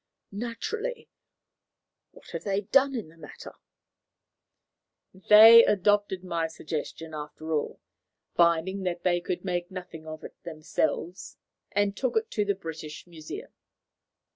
"Naturally. 0.33 1.09
What 2.09 2.31
have 2.31 2.43
they 2.43 2.61
done 2.61 2.95
in 2.95 3.09
the 3.09 3.17
matter?" 3.17 3.53
"They 5.13 5.63
adopted 5.63 6.23
my 6.23 6.47
suggestion, 6.47 7.13
after 7.13 7.53
all, 7.53 7.79
finding 8.33 8.81
that 8.81 9.03
they 9.03 9.21
could 9.21 9.45
make 9.45 9.69
nothing 9.69 10.07
of 10.07 10.23
it 10.23 10.33
themselves, 10.41 11.37
and 11.71 11.95
took 11.95 12.15
it 12.17 12.31
to 12.31 12.43
the 12.43 12.55
British 12.55 13.05
Museum. 13.05 13.53